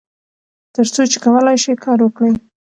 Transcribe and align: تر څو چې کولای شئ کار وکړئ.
تر 0.75 0.85
څو 0.93 1.01
چې 1.11 1.17
کولای 1.25 1.57
شئ 1.63 1.75
کار 1.85 1.99
وکړئ. 2.01 2.33